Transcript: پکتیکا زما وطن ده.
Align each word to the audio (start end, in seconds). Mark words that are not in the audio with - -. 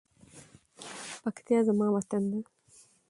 پکتیکا 1.21 1.59
زما 1.67 1.87
وطن 1.93 2.23
ده. 2.31 2.39